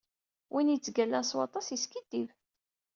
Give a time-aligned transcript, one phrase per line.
[0.53, 2.29] Win yettgalan s waṭas yeskidib